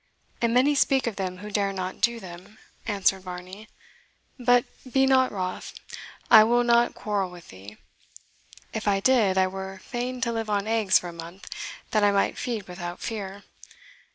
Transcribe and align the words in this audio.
"And 0.41 0.51
many 0.51 0.73
speak 0.73 1.05
of 1.05 1.17
them 1.17 1.37
who 1.45 1.51
dare 1.51 1.71
not 1.71 2.01
do 2.01 2.19
them," 2.19 2.57
answered 2.87 3.21
Varney. 3.21 3.67
"But 4.39 4.65
be 4.91 5.05
not 5.05 5.31
wroth 5.31 5.75
I 6.31 6.43
will 6.43 6.63
not 6.63 6.95
quarrel 6.95 7.29
with 7.29 7.49
thee. 7.49 7.77
If 8.73 8.87
I 8.87 8.99
did, 8.99 9.37
I 9.37 9.45
were 9.45 9.79
fain 9.83 10.19
to 10.21 10.31
live 10.31 10.49
on 10.49 10.65
eggs 10.65 10.97
for 10.97 11.09
a 11.09 11.13
month, 11.13 11.47
that 11.91 12.03
I 12.03 12.11
might 12.11 12.39
feed 12.39 12.67
without 12.67 12.99
fear. 12.99 13.43